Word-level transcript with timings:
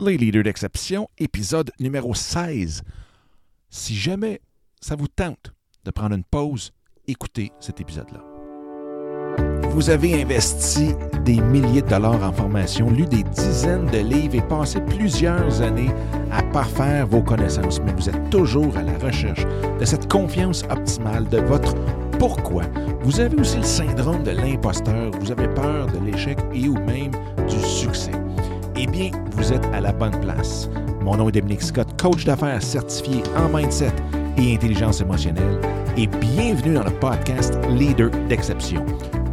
Les 0.00 0.16
leaders 0.16 0.44
d'exception, 0.44 1.08
épisode 1.18 1.72
numéro 1.80 2.14
16. 2.14 2.82
Si 3.68 3.96
jamais 3.96 4.40
ça 4.80 4.94
vous 4.94 5.08
tente 5.08 5.52
de 5.84 5.90
prendre 5.90 6.14
une 6.14 6.22
pause, 6.22 6.70
écoutez 7.08 7.50
cet 7.58 7.80
épisode-là. 7.80 8.22
Vous 9.70 9.90
avez 9.90 10.22
investi 10.22 10.94
des 11.24 11.40
milliers 11.40 11.82
de 11.82 11.88
dollars 11.88 12.22
en 12.22 12.32
formation, 12.32 12.88
lu 12.90 13.06
des 13.06 13.24
dizaines 13.24 13.86
de 13.86 13.98
livres 13.98 14.36
et 14.36 14.42
passé 14.42 14.80
plusieurs 14.82 15.62
années 15.62 15.90
à 16.30 16.44
parfaire 16.44 17.08
vos 17.08 17.22
connaissances, 17.22 17.80
mais 17.80 17.92
vous 17.92 18.08
êtes 18.08 18.30
toujours 18.30 18.76
à 18.76 18.82
la 18.82 18.96
recherche 18.98 19.44
de 19.80 19.84
cette 19.84 20.08
confiance 20.08 20.62
optimale, 20.70 21.28
de 21.28 21.38
votre 21.38 21.74
pourquoi. 22.20 22.62
Vous 23.02 23.18
avez 23.18 23.36
aussi 23.40 23.56
le 23.56 23.64
syndrome 23.64 24.22
de 24.22 24.30
l'imposteur, 24.30 25.10
vous 25.18 25.32
avez 25.32 25.48
peur 25.48 25.88
de 25.88 25.98
l'échec 25.98 26.38
et 26.54 26.68
ou 26.68 26.74
même 26.74 27.10
du 27.48 27.60
succès. 27.60 28.12
Eh 28.80 28.86
bien, 28.86 29.10
vous 29.32 29.52
êtes 29.52 29.66
à 29.74 29.80
la 29.80 29.92
bonne 29.92 30.18
place. 30.20 30.70
Mon 31.02 31.16
nom 31.16 31.28
est 31.28 31.32
Dominique 31.32 31.62
Scott, 31.62 31.88
coach 32.00 32.24
d'affaires 32.24 32.62
certifié 32.62 33.24
en 33.36 33.48
mindset 33.48 33.92
et 34.36 34.54
intelligence 34.54 35.00
émotionnelle, 35.00 35.58
et 35.96 36.06
bienvenue 36.06 36.74
dans 36.74 36.84
le 36.84 36.92
podcast 36.92 37.58
Leader 37.70 38.08
d'exception, 38.28 38.86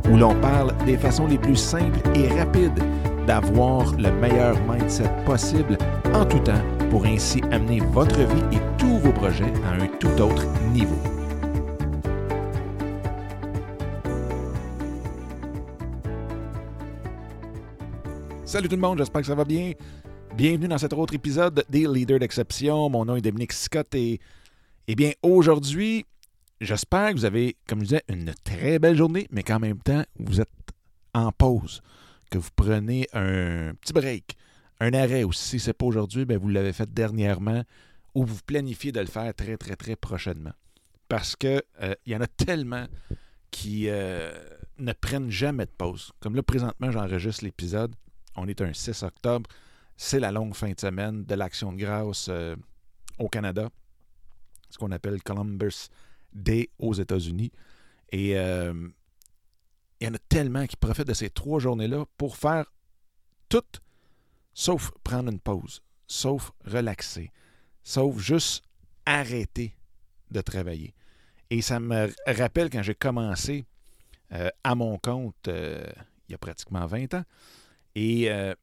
où 0.09 0.17
l'on 0.17 0.33
parle 0.41 0.73
des 0.87 0.97
façons 0.97 1.27
les 1.27 1.37
plus 1.37 1.57
simples 1.57 1.99
et 2.15 2.27
rapides 2.29 2.83
d'avoir 3.27 3.91
le 3.99 4.11
meilleur 4.13 4.57
mindset 4.67 5.11
possible 5.27 5.77
en 6.15 6.25
tout 6.25 6.39
temps 6.39 6.53
pour 6.89 7.05
ainsi 7.05 7.41
amener 7.51 7.81
votre 7.91 8.17
vie 8.17 8.57
et 8.57 8.59
tous 8.79 8.97
vos 8.97 9.11
projets 9.11 9.53
à 9.67 9.83
un 9.83 9.87
tout 9.99 10.21
autre 10.21 10.47
niveau. 10.73 11.14
Salut 18.45 18.69
tout 18.69 18.75
le 18.75 18.81
monde, 18.81 18.99
j'espère 18.99 19.21
que 19.21 19.27
ça 19.27 19.33
va 19.33 19.43
bien. 19.43 19.73
Bienvenue 20.37 20.67
dans 20.67 20.77
cet 20.77 20.93
autre 20.93 21.15
épisode 21.15 21.65
des 21.67 21.87
Leaders 21.87 22.19
d'exception. 22.19 22.91
Mon 22.91 23.03
nom 23.03 23.15
est 23.15 23.21
Dominique 23.21 23.53
Scott 23.53 23.95
et, 23.95 24.19
eh 24.87 24.93
bien, 24.95 25.13
aujourd'hui, 25.23 26.05
j'espère 26.61 27.09
que 27.09 27.15
vous 27.15 27.25
avez, 27.25 27.57
comme 27.67 27.79
je 27.79 27.85
disais, 27.85 28.03
une 28.07 28.35
très 28.43 28.77
belle 28.77 28.95
journée, 28.95 29.27
mais 29.31 29.41
qu'en 29.41 29.57
même 29.57 29.79
temps, 29.79 30.03
vous 30.19 30.41
êtes 30.41 30.47
en 31.15 31.31
pause, 31.31 31.81
que 32.29 32.37
vous 32.37 32.51
prenez 32.55 33.07
un 33.13 33.73
petit 33.81 33.93
break, 33.93 34.37
un 34.79 34.93
arrêt 34.93 35.23
ou 35.23 35.33
si 35.33 35.59
ce 35.59 35.71
n'est 35.71 35.73
pas 35.73 35.87
aujourd'hui, 35.87 36.25
ben 36.25 36.37
vous 36.37 36.49
l'avez 36.49 36.71
fait 36.71 36.93
dernièrement 36.93 37.63
ou 38.13 38.25
vous 38.25 38.41
planifiez 38.45 38.91
de 38.91 38.99
le 38.99 39.07
faire 39.07 39.33
très, 39.33 39.57
très, 39.57 39.75
très 39.75 39.95
prochainement. 39.95 40.53
Parce 41.09 41.35
qu'il 41.35 41.63
euh, 41.81 41.95
y 42.05 42.15
en 42.15 42.21
a 42.21 42.27
tellement 42.27 42.85
qui 43.49 43.89
euh, 43.89 44.31
ne 44.77 44.93
prennent 44.93 45.31
jamais 45.31 45.65
de 45.65 45.71
pause. 45.75 46.11
Comme 46.19 46.35
là, 46.35 46.43
présentement, 46.43 46.91
j'enregistre 46.91 47.43
l'épisode. 47.43 47.95
On 48.35 48.47
est 48.47 48.61
un 48.61 48.73
6 48.73 49.03
octobre. 49.03 49.49
C'est 49.97 50.19
la 50.19 50.31
longue 50.31 50.55
fin 50.55 50.71
de 50.71 50.79
semaine 50.79 51.23
de 51.23 51.35
l'Action 51.35 51.71
de 51.71 51.77
grâce 51.77 52.27
euh, 52.29 52.55
au 53.17 53.29
Canada, 53.29 53.69
ce 54.69 54.77
qu'on 54.77 54.91
appelle 54.91 55.23
Columbus 55.23 55.89
Day 56.33 56.69
aux 56.79 56.93
États-Unis. 56.93 57.51
Et 58.11 58.37
euh, 58.37 58.89
il 59.99 60.07
y 60.07 60.09
en 60.09 60.13
a 60.13 60.19
tellement 60.29 60.67
qui 60.67 60.75
profitent 60.75 61.07
de 61.07 61.13
ces 61.13 61.29
trois 61.29 61.59
journées-là 61.59 62.05
pour 62.17 62.35
faire 62.35 62.65
tout, 63.47 63.63
sauf 64.53 64.91
prendre 65.03 65.31
une 65.31 65.39
pause, 65.39 65.81
sauf 66.07 66.51
relaxer, 66.65 67.31
sauf 67.83 68.17
juste 68.19 68.65
arrêter 69.05 69.77
de 70.31 70.41
travailler. 70.41 70.93
Et 71.49 71.61
ça 71.61 71.79
me 71.79 72.11
rappelle 72.27 72.69
quand 72.69 72.83
j'ai 72.83 72.95
commencé 72.95 73.65
euh, 74.33 74.49
à 74.63 74.75
mon 74.75 74.97
compte 74.97 75.49
il 76.27 76.31
y 76.31 76.35
a 76.35 76.37
pratiquement 76.37 76.85
20 76.85 77.13
ans. 77.13 77.23
Et 77.95 78.29
euh, 78.29 78.53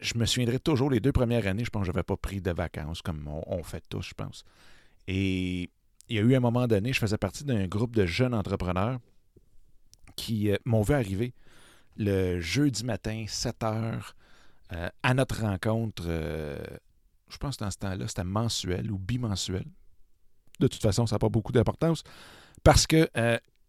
je 0.00 0.16
me 0.16 0.26
souviendrai 0.26 0.60
toujours, 0.60 0.90
les 0.90 1.00
deux 1.00 1.12
premières 1.12 1.46
années, 1.46 1.64
je 1.64 1.70
pense 1.70 1.82
que 1.82 1.86
je 1.86 1.92
n'avais 1.92 2.02
pas 2.02 2.16
pris 2.16 2.40
de 2.40 2.50
vacances, 2.50 3.02
comme 3.02 3.26
on, 3.26 3.62
fait 3.62 3.82
tous, 3.88 4.02
je 4.02 4.14
pense. 4.14 4.44
Et 5.08 5.70
il 6.08 6.16
y 6.16 6.18
a 6.18 6.22
eu 6.22 6.34
un 6.34 6.40
moment 6.40 6.66
donné, 6.66 6.92
je 6.92 7.00
faisais 7.00 7.18
partie 7.18 7.44
d'un 7.44 7.66
groupe 7.66 7.96
de 7.96 8.04
jeunes 8.06 8.34
entrepreneurs 8.34 9.00
qui 10.16 10.50
euh, 10.50 10.56
m'ont 10.64 10.82
vu 10.82 10.94
arriver 10.94 11.34
le 11.96 12.40
jeudi 12.40 12.84
matin, 12.84 13.24
7 13.26 13.62
heures, 13.64 14.14
euh, 14.72 14.88
à 15.02 15.14
notre 15.14 15.40
rencontre. 15.40 16.04
je 16.04 17.36
pense 17.38 17.56
que 17.56 17.64
dans 17.64 17.70
ce 17.70 17.78
temps-là, 17.78 18.06
c'était 18.06 18.24
mensuel 18.24 18.90
ou 18.90 18.98
bimensuel. 18.98 19.64
De 20.60 20.68
toute 20.68 20.82
façon, 20.82 21.06
ça 21.06 21.16
n'a 21.16 21.18
pas 21.18 21.28
beaucoup 21.28 21.52
d'importance. 21.52 22.04
Parce 22.62 22.86
que 22.86 23.08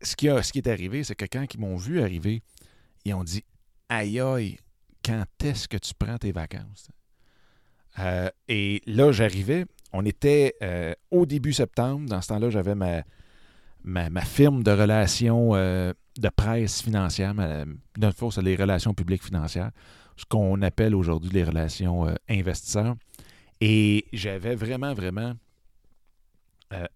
ce, 0.01 0.15
qui 0.15 0.29
a, 0.29 0.43
ce 0.43 0.51
qui 0.51 0.59
est 0.59 0.67
arrivé, 0.67 1.03
c'est 1.03 1.15
que 1.15 1.25
quand 1.25 1.45
ils 1.53 1.59
m'ont 1.59 1.75
vu 1.75 2.01
arriver, 2.01 2.43
ils 3.05 3.13
ont 3.13 3.23
dit 3.23 3.43
Aïe 3.89 4.19
aïe, 4.19 4.57
quand 5.03 5.25
est-ce 5.43 5.67
que 5.67 5.77
tu 5.77 5.93
prends 5.97 6.17
tes 6.17 6.31
vacances? 6.31 6.89
Euh, 7.99 8.29
et 8.47 8.81
là, 8.85 9.11
j'arrivais, 9.11 9.65
on 9.93 10.05
était 10.05 10.55
euh, 10.61 10.93
au 11.09 11.25
début 11.25 11.53
septembre. 11.53 12.09
Dans 12.09 12.21
ce 12.21 12.29
temps-là, 12.29 12.49
j'avais 12.49 12.75
ma, 12.75 13.03
ma, 13.83 14.21
firme 14.21 14.63
de 14.63 14.71
relations 14.71 15.55
euh, 15.55 15.93
de 16.17 16.29
presse 16.29 16.81
financière. 16.81 17.33
D'une 17.33 18.13
fois, 18.13 18.31
c'est 18.31 18.41
les 18.41 18.55
relations 18.55 18.93
publiques 18.93 19.23
financières, 19.23 19.71
ce 20.15 20.25
qu'on 20.25 20.61
appelle 20.61 20.95
aujourd'hui 20.95 21.31
les 21.31 21.43
relations 21.43 22.07
investisseurs. 22.29 22.95
Et 23.59 24.05
j'avais 24.13 24.55
vraiment, 24.55 24.93
vraiment, 24.93 25.33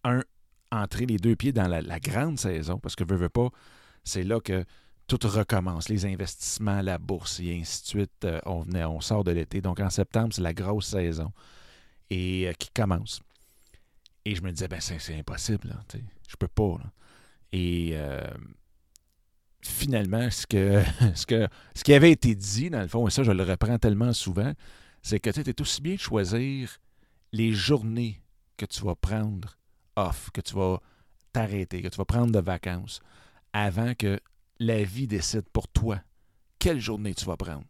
un, 0.03 0.21
entré 0.71 1.05
les 1.05 1.17
deux 1.17 1.35
pieds 1.35 1.51
dans 1.51 1.67
la, 1.67 1.81
la 1.81 1.99
grande 1.99 2.39
saison, 2.39 2.79
parce 2.79 2.95
que 2.95 3.03
veux, 3.03 3.17
veux 3.17 3.29
pas, 3.29 3.49
c'est 4.03 4.23
là 4.23 4.39
que 4.39 4.63
tout 5.07 5.19
recommence, 5.27 5.89
les 5.89 6.05
investissements, 6.05 6.81
la 6.81 6.97
bourse 6.97 7.39
et 7.39 7.59
ainsi 7.59 7.83
de 7.83 7.87
suite. 7.87 8.25
Euh, 8.25 8.39
on, 8.45 8.61
venait, 8.61 8.85
on 8.85 9.01
sort 9.01 9.23
de 9.23 9.31
l'été. 9.31 9.61
Donc 9.61 9.79
en 9.79 9.89
septembre, 9.89 10.33
c'est 10.33 10.41
la 10.41 10.53
grosse 10.53 10.87
saison 10.87 11.31
et 12.09 12.47
euh, 12.47 12.53
qui 12.53 12.69
commence. 12.71 13.21
Et 14.25 14.35
je 14.35 14.41
me 14.41 14.51
disais, 14.51 14.67
ben 14.67 14.81
c'est 14.81 15.17
impossible, 15.17 15.67
là, 15.69 15.99
je 16.27 16.35
peux 16.35 16.47
pas. 16.47 16.79
Et 17.51 17.91
euh, 17.93 18.21
finalement, 19.61 20.29
ce, 20.31 20.47
que, 20.47 20.83
ce, 21.15 21.25
que, 21.25 21.47
ce 21.75 21.83
qui 21.83 21.93
avait 21.93 22.11
été 22.11 22.33
dit, 22.33 22.69
dans 22.69 22.81
le 22.81 22.87
fond, 22.87 23.07
et 23.07 23.11
ça 23.11 23.23
je 23.23 23.31
le 23.31 23.43
reprends 23.43 23.77
tellement 23.77 24.13
souvent, 24.13 24.53
c'est 25.03 25.19
que 25.19 25.29
tu 25.29 25.41
es 25.41 25.61
aussi 25.61 25.81
bien 25.81 25.93
de 25.93 25.99
choisir 25.99 26.77
les 27.31 27.53
journées 27.53 28.21
que 28.57 28.65
tu 28.65 28.83
vas 28.83 28.95
prendre 28.95 29.57
off, 29.95 30.31
que 30.31 30.41
tu 30.41 30.55
vas 30.55 30.79
t'arrêter, 31.31 31.81
que 31.83 31.89
tu 31.89 31.97
vas 31.97 32.05
prendre 32.05 32.31
de 32.31 32.39
vacances, 32.39 33.01
avant 33.53 33.93
que 33.93 34.19
la 34.59 34.83
vie 34.83 35.07
décide 35.07 35.45
pour 35.51 35.67
toi 35.67 35.99
quelle 36.59 36.79
journée 36.79 37.13
tu 37.13 37.25
vas 37.25 37.37
prendre. 37.37 37.63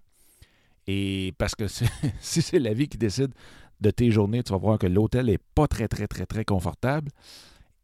Et 0.88 1.34
parce 1.38 1.56
que 1.56 1.68
si 2.19 2.41
c'est 2.41 2.59
la 2.59 2.73
vie 2.73 2.88
qui 2.88 2.97
décide 2.97 3.34
de 3.81 3.91
tes 3.91 4.12
journées, 4.12 4.44
tu 4.44 4.51
vas 4.51 4.57
voir 4.57 4.79
que 4.79 4.88
l'hôtel 4.88 5.25
n'est 5.28 5.38
pas 5.38 5.68
très, 5.68 5.88
très, 5.88 6.07
très, 6.07 6.25
très 6.25 6.45
confortable 6.45 7.12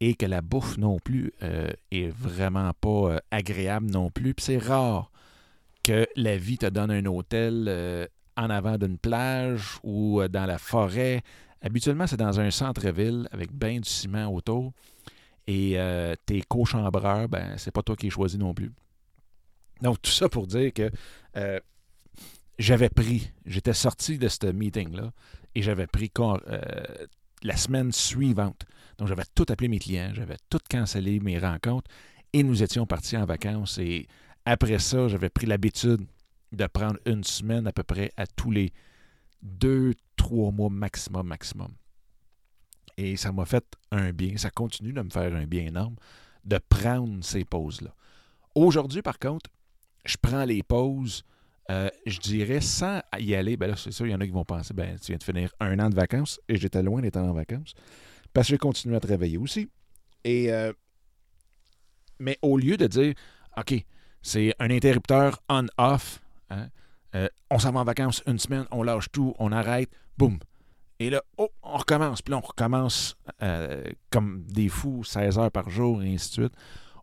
et 0.00 0.14
que 0.14 0.26
la 0.26 0.40
bouffe 0.40 0.78
non 0.78 0.98
plus 0.98 1.32
euh, 1.42 1.70
est 1.90 2.08
vraiment 2.08 2.72
pas 2.80 2.88
euh, 2.88 3.18
agréable 3.30 3.86
non 3.90 4.10
plus. 4.10 4.34
Puis 4.34 4.44
c'est 4.46 4.58
rare 4.58 5.10
que 5.82 6.06
la 6.16 6.36
vie 6.36 6.58
te 6.58 6.66
donne 6.66 6.90
un 6.90 7.04
hôtel 7.06 7.66
euh, 7.68 8.06
en 8.36 8.50
avant 8.50 8.78
d'une 8.78 8.98
plage 8.98 9.78
ou 9.82 10.22
dans 10.28 10.46
la 10.46 10.58
forêt. 10.58 11.22
Habituellement, 11.60 12.06
c'est 12.06 12.16
dans 12.16 12.40
un 12.40 12.50
centre-ville 12.50 13.28
avec 13.30 13.52
bien 13.52 13.78
du 13.78 13.88
ciment 13.88 14.26
autour. 14.26 14.72
Et 15.46 15.76
tes 16.24 16.40
co-chambreurs, 16.48 17.28
ben, 17.28 17.54
c'est 17.58 17.72
pas 17.72 17.82
toi 17.82 17.94
qui 17.94 18.06
es 18.06 18.10
choisi 18.10 18.38
non 18.38 18.54
plus. 18.54 18.72
Donc, 19.82 20.00
tout 20.00 20.12
ça 20.12 20.28
pour 20.28 20.46
dire 20.46 20.72
que 20.72 20.90
euh, 21.36 21.60
j'avais 22.58 22.88
pris, 22.88 23.32
j'étais 23.44 23.72
sorti 23.74 24.16
de 24.16 24.28
ce 24.28 24.46
meeting-là 24.46 25.12
et 25.56 25.62
j'avais 25.62 25.88
pris 25.88 26.10
euh, 26.18 27.06
la 27.42 27.56
semaine 27.56 27.90
suivante. 27.90 28.64
Donc, 28.98 29.08
j'avais 29.08 29.24
tout 29.34 29.44
appelé 29.48 29.68
mes 29.68 29.80
clients, 29.80 30.12
j'avais 30.14 30.36
tout 30.48 30.60
cancellé 30.70 31.18
mes 31.18 31.38
rencontres 31.38 31.90
et 32.32 32.44
nous 32.44 32.62
étions 32.62 32.86
partis 32.86 33.16
en 33.16 33.24
vacances. 33.24 33.78
Et 33.78 34.06
après 34.44 34.78
ça, 34.78 35.08
j'avais 35.08 35.28
pris 35.30 35.46
l'habitude 35.46 36.06
de 36.52 36.66
prendre 36.68 36.98
une 37.04 37.24
semaine 37.24 37.66
à 37.66 37.72
peu 37.72 37.82
près 37.82 38.12
à 38.16 38.26
tous 38.26 38.52
les 38.52 38.72
deux, 39.42 39.94
trois 40.16 40.52
mois 40.52 40.70
maximum, 40.70 41.26
maximum. 41.26 41.72
Et 42.96 43.16
ça 43.16 43.32
m'a 43.32 43.46
fait 43.46 43.64
un 43.90 44.12
bien, 44.12 44.36
ça 44.36 44.50
continue 44.50 44.92
de 44.92 45.02
me 45.02 45.10
faire 45.10 45.34
un 45.34 45.46
bien 45.46 45.66
énorme 45.66 45.96
de 46.44 46.58
prendre 46.68 47.24
ces 47.24 47.44
pauses-là. 47.44 47.92
Aujourd'hui, 48.54 49.02
par 49.02 49.18
contre, 49.18 49.50
je 50.04 50.16
prends 50.20 50.44
les 50.44 50.62
pauses, 50.62 51.24
euh, 51.70 51.88
je 52.06 52.18
dirais, 52.18 52.60
sans 52.60 53.00
y 53.18 53.34
aller. 53.34 53.56
Ben 53.56 53.68
là, 53.68 53.76
c'est 53.76 53.92
sûr, 53.92 54.06
il 54.06 54.10
y 54.10 54.14
en 54.14 54.20
a 54.20 54.26
qui 54.26 54.32
vont 54.32 54.44
penser, 54.44 54.74
ben, 54.74 54.98
tu 54.98 55.12
viens 55.12 55.18
de 55.18 55.22
finir 55.22 55.50
un 55.60 55.78
an 55.78 55.90
de 55.90 55.94
vacances 55.94 56.40
et 56.48 56.56
j'étais 56.56 56.82
loin 56.82 57.00
d'être 57.00 57.16
en 57.16 57.32
vacances 57.32 57.74
parce 58.32 58.48
que 58.48 58.54
j'ai 58.54 58.58
continué 58.58 58.96
à 58.96 59.00
travailler 59.00 59.38
aussi. 59.38 59.68
Et, 60.24 60.52
euh, 60.52 60.72
mais 62.18 62.38
au 62.42 62.58
lieu 62.58 62.76
de 62.76 62.86
dire, 62.86 63.14
OK, 63.56 63.74
c'est 64.22 64.54
un 64.58 64.70
interrupteur 64.70 65.42
on-off, 65.48 66.20
hein, 66.50 66.68
euh, 67.14 67.28
on 67.50 67.58
s'en 67.58 67.72
va 67.72 67.80
en 67.80 67.84
vacances 67.84 68.22
une 68.26 68.38
semaine, 68.38 68.66
on 68.70 68.82
lâche 68.82 69.10
tout, 69.12 69.34
on 69.38 69.52
arrête, 69.52 69.90
boum. 70.16 70.38
Et 70.98 71.10
là, 71.10 71.22
oh, 71.36 71.48
on 71.62 71.76
recommence. 71.76 72.22
Puis 72.22 72.30
là, 72.30 72.38
on 72.38 72.46
recommence 72.46 73.16
comme 74.10 74.44
des 74.44 74.68
fous, 74.68 75.02
16 75.02 75.36
heures 75.38 75.50
par 75.50 75.68
jour, 75.68 76.00
et 76.00 76.14
ainsi 76.14 76.28
de 76.28 76.32
suite. 76.44 76.54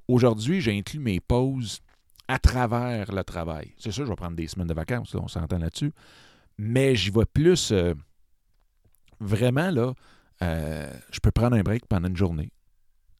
Aujourd'hui, 0.07 0.61
j'ai 0.61 0.77
inclus 0.77 0.99
mes 0.99 1.19
pauses 1.19 1.81
à 2.29 2.37
travers 2.37 3.11
le 3.11 3.23
travail. 3.23 3.73
C'est 3.79 3.89
sûr, 3.91 4.05
je 4.05 4.11
vais 4.11 4.15
prendre 4.15 4.35
des 4.35 4.47
semaines 4.47 4.67
de 4.67 4.73
vacances, 4.75 5.15
on 5.15 5.27
s'entend 5.27 5.57
là-dessus. 5.57 5.91
Mais 6.59 6.95
j'y 6.95 7.09
vois 7.09 7.25
plus. 7.25 7.71
euh, 7.71 7.95
vraiment, 9.19 9.71
là, 9.71 9.93
euh, 10.43 10.93
je 11.11 11.19
peux 11.19 11.31
prendre 11.31 11.55
un 11.55 11.63
break 11.63 11.87
pendant 11.87 12.07
une 12.07 12.15
journée, 12.15 12.51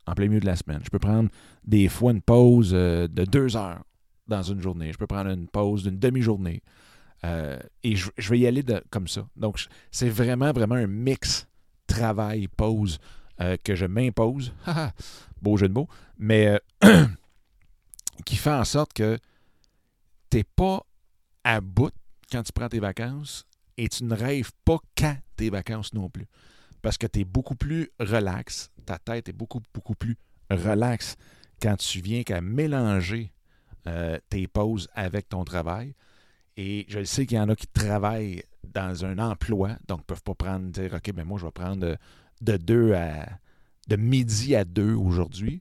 en 0.06 0.14
plein 0.14 0.28
milieu 0.28 0.40
de 0.40 0.46
la 0.46 0.56
semaine. 0.56 0.82
Je 0.84 0.92
peux 0.92 1.00
prendre 1.00 1.30
des 1.66 1.90
fois 1.90 2.12
une 2.12 2.22
pause 2.22 2.70
euh, 2.74 3.08
de 3.08 3.26
deux 3.26 3.58
heures 3.58 3.84
dans 4.28 4.44
une 4.44 4.62
journée. 4.62 4.94
Je 4.94 4.98
peux 5.00 5.08
prendre 5.08 5.32
une 5.32 5.48
pause 5.48 5.84
d'une 5.84 5.98
demi-journée. 5.98 6.62
Et 7.84 7.96
je, 7.96 8.30
vais 8.30 8.40
y 8.40 8.48
aller 8.48 8.64
comme 8.92 9.08
ça. 9.08 9.28
Donc, 9.36 9.60
c'est 9.92 10.08
vraiment, 10.08 10.54
vraiment 10.54 10.76
un 10.76 10.88
mix 10.88 11.48
travail-pause 11.88 13.00
que 13.64 13.76
je 13.76 13.86
m'impose. 13.88 14.54
Beau 15.42 15.58
jeu 15.58 15.68
de 15.68 15.74
mots. 15.74 15.90
Mais 16.18 16.62
qui 18.26 18.36
fait 18.36 18.52
en 18.52 18.66
sorte 18.66 18.94
que 18.94 19.18
tu 20.30 20.38
n'es 20.38 20.44
pas 20.44 20.86
à 21.44 21.62
bout 21.62 21.94
quand 22.32 22.44
tu 22.44 22.52
prends 22.52 22.70
tes 22.70 22.80
vacances 22.80 23.46
et 23.78 23.90
tu 23.90 24.04
ne 24.04 24.16
rêves 24.16 24.52
pas 24.66 24.78
qu'à 24.96 25.18
tes 25.36 25.50
vacances 25.50 25.94
non 25.94 26.10
plus. 26.10 26.28
Parce 26.82 26.98
que 26.98 27.08
tu 27.08 27.22
es 27.22 27.24
beaucoup 27.24 27.56
plus 27.56 27.90
relax, 28.00 28.72
ta 28.86 28.98
tête 28.98 29.30
est 29.30 29.34
beaucoup, 29.34 29.62
beaucoup 29.74 29.96
plus 29.96 30.18
relax 30.50 31.16
quand 31.62 31.76
tu 31.78 32.02
viens 32.02 32.24
qu'à 32.24 32.42
mélanger 32.42 33.34
euh, 33.88 34.18
tes 34.30 34.48
pauses 34.48 34.90
avec 34.94 35.30
ton 35.30 35.44
travail. 35.44 35.96
Et 36.58 36.86
je 36.90 37.04
sais 37.04 37.26
qu'il 37.26 37.38
y 37.38 37.40
en 37.40 37.50
a 37.50 37.56
qui 37.56 37.68
travaillent 37.68 38.44
dans 38.68 39.06
un 39.06 39.18
emploi, 39.18 39.78
donc 39.88 40.00
ne 40.00 40.04
peuvent 40.04 40.24
pas 40.24 40.36
prendre, 40.36 40.68
dire, 40.68 40.94
OK, 40.94 41.12
ben 41.14 41.24
moi, 41.24 41.40
je 41.40 41.46
vais 41.46 41.52
prendre 41.52 41.78
de, 41.78 41.98
de 42.42 42.58
deux 42.58 42.94
à 42.94 43.28
de 43.90 43.96
midi 43.96 44.56
à 44.56 44.64
deux 44.64 44.94
aujourd'hui. 44.94 45.60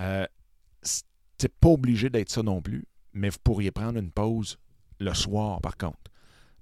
Euh, 0.00 0.26
c'est 1.38 1.54
pas 1.54 1.68
obligé 1.68 2.10
d'être 2.10 2.30
ça 2.30 2.42
non 2.42 2.62
plus, 2.62 2.86
mais 3.12 3.28
vous 3.28 3.38
pourriez 3.42 3.70
prendre 3.70 3.98
une 3.98 4.10
pause 4.10 4.58
le 5.00 5.12
soir, 5.14 5.60
par 5.60 5.76
contre. 5.76 5.98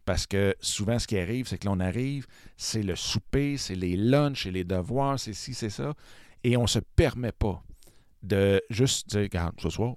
Parce 0.05 0.27
que 0.27 0.55
souvent, 0.61 0.99
ce 0.99 1.07
qui 1.07 1.19
arrive, 1.19 1.49
c'est 1.49 1.59
que 1.59 1.67
l'on 1.67 1.81
arrive, 1.81 2.27
c'est 2.57 2.83
le 2.83 2.95
souper, 2.95 3.57
c'est 3.57 3.75
les 3.75 3.97
lunchs, 3.97 4.45
c'est 4.45 4.51
les 4.51 4.65
devoirs, 4.65 5.19
c'est 5.19 5.33
ci, 5.33 5.55
c'est 5.55 5.71
ça. 5.71 5.95
Et 6.43 6.57
on 6.57 6.63
ne 6.63 6.67
se 6.67 6.81
permet 6.81 7.33
pas 7.33 7.63
de 8.23 8.63
juste 8.69 9.09
dire, 9.09 9.23
regarde, 9.23 9.59
ce 9.61 9.71
soir, 9.71 9.97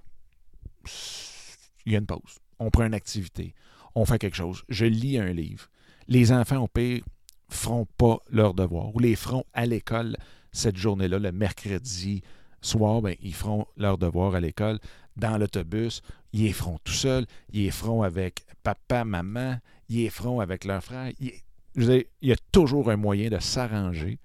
il 1.84 1.92
y 1.92 1.94
a 1.96 1.98
une 1.98 2.06
pause. 2.06 2.38
On 2.58 2.70
prend 2.70 2.84
une 2.84 2.94
activité. 2.94 3.54
On 3.94 4.04
fait 4.06 4.18
quelque 4.18 4.36
chose. 4.36 4.62
Je 4.68 4.86
lis 4.86 5.18
un 5.18 5.32
livre. 5.32 5.68
Les 6.06 6.32
enfants, 6.32 6.58
au 6.58 6.68
pire, 6.68 7.04
feront 7.50 7.86
pas 7.96 8.18
leurs 8.30 8.54
devoirs 8.54 8.94
ou 8.94 8.98
les 8.98 9.16
feront 9.16 9.44
à 9.52 9.66
l'école 9.66 10.16
cette 10.52 10.76
journée-là, 10.76 11.18
le 11.18 11.32
mercredi 11.32 12.22
soir, 12.60 13.02
ben, 13.02 13.14
ils 13.20 13.34
feront 13.34 13.66
leurs 13.76 13.98
devoirs 13.98 14.34
à 14.34 14.40
l'école 14.40 14.78
dans 15.16 15.36
l'autobus. 15.36 16.02
Ils 16.32 16.44
les 16.44 16.52
feront 16.52 16.78
tout 16.84 16.92
seuls. 16.92 17.26
Ils 17.52 17.64
les 17.64 17.70
feront 17.70 18.02
avec 18.02 18.44
papa, 18.62 19.04
maman. 19.04 19.58
Ils 19.88 19.98
les 19.98 20.10
feront 20.10 20.40
avec 20.40 20.64
leurs 20.64 20.82
frères. 20.82 21.12
Il, 21.20 21.32
je 21.74 21.84
veux 21.84 21.94
dire, 21.98 22.04
il 22.22 22.28
y 22.30 22.32
a 22.32 22.36
toujours 22.52 22.90
un 22.90 22.96
moyen 22.96 23.30
de 23.30 23.38
s'arranger 23.38 24.18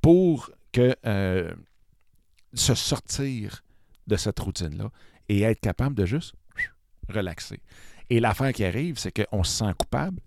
pour 0.00 0.50
que 0.72 0.94
euh, 1.06 1.52
se 2.54 2.74
sortir 2.74 3.62
de 4.06 4.16
cette 4.16 4.38
routine-là 4.38 4.90
et 5.28 5.42
être 5.42 5.60
capable 5.60 5.94
de 5.94 6.04
juste 6.04 6.34
relaxer. 7.08 7.60
Et 8.08 8.20
l'affaire 8.20 8.52
qui 8.52 8.64
arrive, 8.64 8.98
c'est 8.98 9.12
qu'on 9.12 9.44
se 9.44 9.58
sent 9.58 9.72
coupable 9.78 10.20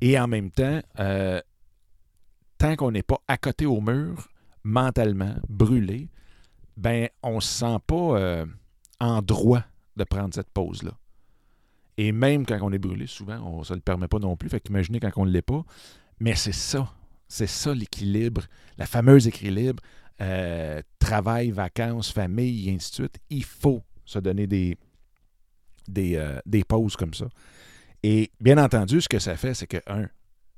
et 0.00 0.18
en 0.18 0.26
même 0.26 0.50
temps, 0.50 0.80
euh, 0.98 1.40
tant 2.58 2.76
qu'on 2.76 2.90
n'est 2.90 3.02
pas 3.02 3.20
à 3.28 3.36
côté 3.36 3.66
au 3.66 3.80
mur, 3.80 4.28
mentalement, 4.64 5.36
brûlé, 5.48 6.08
ben 6.76 7.08
on 7.22 7.40
se 7.40 7.58
sent 7.60 7.78
pas 7.86 8.18
euh, 8.18 8.46
en 9.00 9.22
droit 9.22 9.62
de 9.96 10.04
prendre 10.04 10.34
cette 10.34 10.50
pause-là. 10.50 10.92
Et 11.98 12.12
même 12.12 12.44
quand 12.44 12.58
on 12.60 12.72
est 12.72 12.78
brûlé, 12.78 13.06
souvent, 13.06 13.38
on 13.38 13.60
ne 13.60 13.64
se 13.64 13.72
le 13.74 13.80
permet 13.80 14.08
pas 14.08 14.18
non 14.18 14.36
plus. 14.36 14.48
Fait 14.50 14.60
qu'imaginez 14.60 15.00
quand 15.00 15.10
on 15.16 15.24
ne 15.24 15.30
l'est 15.30 15.42
pas. 15.42 15.64
Mais 16.20 16.34
c'est 16.34 16.52
ça. 16.52 16.92
C'est 17.28 17.46
ça 17.46 17.74
l'équilibre, 17.74 18.42
la 18.78 18.86
fameuse 18.86 19.26
équilibre. 19.26 19.82
euh, 20.20 20.80
travail, 20.98 21.50
vacances, 21.50 22.10
famille, 22.10 22.68
et 22.68 22.74
ainsi 22.74 22.90
de 22.90 22.94
suite. 22.94 23.18
Il 23.28 23.44
faut 23.44 23.82
se 24.04 24.18
donner 24.18 24.48
euh, 25.98 26.40
des 26.46 26.64
pauses 26.64 26.96
comme 26.96 27.14
ça. 27.14 27.26
Et 28.02 28.30
bien 28.40 28.56
entendu, 28.58 29.00
ce 29.00 29.08
que 29.08 29.18
ça 29.18 29.36
fait, 29.36 29.54
c'est 29.54 29.66
que, 29.66 29.78
un, 29.86 30.08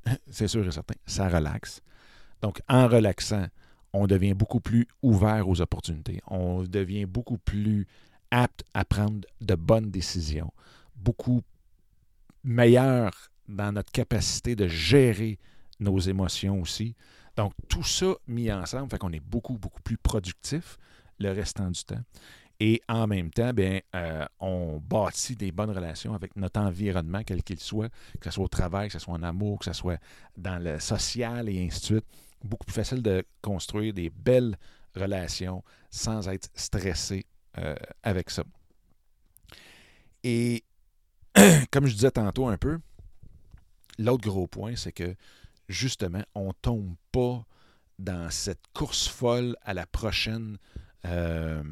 c'est 0.31 0.49
sûr 0.49 0.67
et 0.67 0.71
certain, 0.71 0.95
ça 1.07 1.29
relaxe. 1.29 1.81
Donc, 2.41 2.61
en 2.69 2.87
relaxant, 2.87 3.47
on 3.93 4.07
devient 4.07 4.35
beaucoup 4.35 4.61
plus 4.61 4.87
ouvert 5.03 5.49
aux 5.49 5.61
opportunités. 5.61 6.21
On 6.27 6.63
devient 6.63 7.07
beaucoup 7.07 7.39
plus 7.39 7.87
apte 8.31 8.65
à 8.75 8.85
prendre 8.85 9.27
de 9.41 9.55
bonnes 9.55 9.91
décisions, 9.91 10.53
beaucoup 10.95 11.43
meilleur 12.45 13.13
dans 13.49 13.73
notre 13.73 13.91
capacité 13.91 14.55
de 14.55 14.69
gérer 14.69 15.39
nos 15.81 15.99
émotions 15.99 16.61
aussi. 16.61 16.95
Donc, 17.37 17.53
tout 17.69 17.85
ça 17.85 18.15
mis 18.27 18.53
ensemble 18.53 18.91
fait 18.91 18.99
qu'on 18.99 19.13
est 19.13 19.25
beaucoup, 19.25 19.57
beaucoup 19.57 19.81
plus 19.81 19.97
productif 19.97 20.77
le 21.19 21.33
restant 21.33 21.71
du 21.71 21.83
temps. 21.85 22.03
Et 22.61 22.83
en 22.89 23.07
même 23.07 23.31
temps, 23.31 23.53
bien, 23.53 23.81
euh, 23.95 24.27
on 24.41 24.81
bâtit 24.85 25.37
des 25.37 25.53
bonnes 25.53 25.71
relations 25.71 26.15
avec 26.15 26.35
notre 26.35 26.61
environnement, 26.61 27.23
quel 27.25 27.45
qu'il 27.45 27.61
soit, 27.61 27.89
que 28.21 28.25
ce 28.25 28.33
soit 28.33 28.45
au 28.45 28.49
travail, 28.49 28.89
que 28.89 28.95
ce 28.95 28.99
soit 28.99 29.15
en 29.15 29.23
amour, 29.23 29.61
que 29.61 29.67
ce 29.67 29.73
soit 29.73 29.99
dans 30.37 30.59
le 30.61 30.81
social 30.81 31.49
et 31.49 31.65
ainsi 31.65 31.81
de 31.81 31.85
suite. 31.85 32.05
Beaucoup 32.43 32.65
plus 32.67 32.75
facile 32.75 33.03
de 33.03 33.25
construire 33.43 33.93
des 33.93 34.11
belles 34.11 34.57
relations 34.95 35.63
sans 35.91 36.29
être 36.29 36.49
stressé 36.55 37.27
euh, 37.59 37.75
avec 38.03 38.31
ça. 38.31 38.45
Et 40.25 40.65
comme 41.71 41.87
je 41.87 41.95
disais 41.95 42.11
tantôt 42.11 42.47
un 42.49 42.57
peu, 42.57 42.79
l'autre 43.99 44.29
gros 44.29 44.47
point, 44.47 44.77
c'est 44.77 44.93
que 44.93 45.15
justement, 45.69 46.23
on 46.35 46.49
ne 46.49 46.53
tombe 46.63 46.95
pas 47.13 47.45
dans 47.99 48.31
cette 48.31 48.63
course 48.75 49.09
folle 49.09 49.57
à 49.63 49.75
la 49.75 49.87
prochaine 49.87 50.59
euh, 51.05 51.63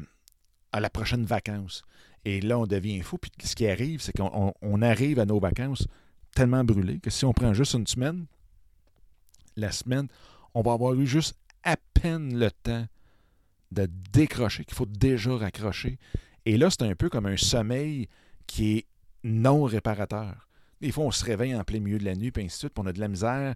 à 0.73 0.79
la 0.79 0.89
prochaine 0.89 1.23
vacances. 1.25 1.83
Et 2.25 2.41
là, 2.41 2.59
on 2.59 2.67
devient 2.67 3.01
fou. 3.01 3.17
Puis 3.17 3.31
ce 3.43 3.55
qui 3.55 3.67
arrive, 3.67 4.01
c'est 4.01 4.11
qu'on 4.15 4.29
on- 4.33 4.53
on 4.61 4.81
arrive 4.81 5.19
à 5.19 5.25
nos 5.25 5.39
vacances 5.39 5.87
tellement 6.35 6.63
brûlés 6.63 6.99
que 6.99 7.09
si 7.09 7.23
on 7.25 7.33
prend 7.33 7.53
juste 7.53 7.73
une 7.73 7.87
semaine, 7.87 8.25
la 9.55 9.71
semaine, 9.71 10.07
on 10.57 10.61
va 10.61 10.73
avoir 10.73 10.95
eu 10.95 11.05
juste 11.05 11.35
à 11.63 11.77
peine 11.93 12.39
le 12.39 12.49
temps 12.49 12.87
de 13.71 13.87
décrocher, 14.11 14.65
qu'il 14.65 14.73
faut 14.73 14.87
déjà 14.87 15.37
raccrocher. 15.37 15.99
Et 16.47 16.57
là, 16.57 16.71
c'est 16.71 16.81
un 16.81 16.95
peu 16.95 17.09
comme 17.09 17.27
un 17.27 17.37
sommeil 17.37 18.09
qui 18.47 18.77
est 18.77 18.85
non 19.23 19.65
réparateur. 19.65 20.47
Des 20.81 20.91
fois, 20.91 21.05
on 21.05 21.11
se 21.11 21.23
réveille 21.23 21.53
en 21.53 21.63
plein 21.63 21.79
milieu 21.79 21.99
de 21.99 22.05
la 22.05 22.15
nuit, 22.15 22.31
puis 22.31 22.43
ainsi 22.43 22.55
de 22.55 22.59
suite, 22.59 22.73
puis 22.73 22.83
on 22.83 22.87
a 22.87 22.93
de 22.93 22.99
la 22.99 23.07
misère 23.07 23.53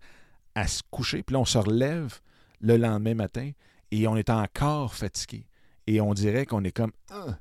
à 0.53 0.67
se 0.67 0.83
coucher. 0.91 1.23
Puis 1.23 1.33
là, 1.33 1.39
on 1.39 1.45
se 1.45 1.57
relève 1.57 2.19
le 2.59 2.77
lendemain 2.77 3.15
matin 3.15 3.49
et 3.89 4.07
on 4.07 4.15
est 4.15 4.29
encore 4.29 4.93
fatigué. 4.93 5.47
Et 5.87 6.01
on 6.01 6.13
dirait 6.13 6.45
qu'on 6.45 6.63
est 6.63 6.71
comme 6.71 6.91
ah, 7.09 7.39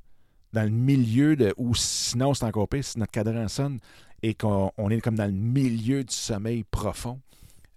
dans 0.55 0.63
le 0.63 0.71
milieu 0.71 1.37
de. 1.37 1.53
Ou 1.59 1.75
sinon, 1.75 2.33
c'est 2.33 2.47
encore 2.47 2.67
pire, 2.67 2.85
si 2.85 2.99
notre 2.99 3.13
cadran 3.13 3.47
sonne 3.49 3.79
et 4.23 4.33
qu'on 4.33 4.73
on 4.79 4.89
est 4.89 5.03
comme 5.03 5.17
dans 5.17 5.27
le 5.27 5.33
milieu 5.33 6.03
du 6.03 6.15
sommeil 6.15 6.65
profond. 6.65 7.21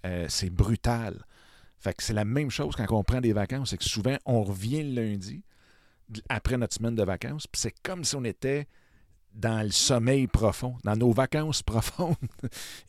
euh, 0.05 0.27
c'est 0.29 0.49
brutal. 0.49 1.25
C'est 1.99 2.13
la 2.13 2.25
même 2.25 2.49
chose 2.49 2.75
quand 2.75 2.85
on 2.91 3.03
prend 3.03 3.21
des 3.21 3.33
vacances, 3.33 3.71
c'est 3.71 3.77
que 3.77 3.83
souvent, 3.83 4.17
on 4.25 4.43
revient 4.43 4.83
le 4.83 5.03
lundi, 5.03 5.43
après 6.29 6.57
notre 6.57 6.73
semaine 6.73 6.95
de 6.95 7.03
vacances, 7.03 7.47
puis 7.47 7.59
c'est 7.59 7.73
comme 7.81 8.03
si 8.03 8.15
on 8.15 8.23
était 8.23 8.67
dans 9.33 9.63
le 9.63 9.71
sommeil 9.71 10.27
profond, 10.27 10.75
dans 10.83 10.95
nos 10.95 11.11
vacances 11.11 11.63
profondes, 11.63 12.15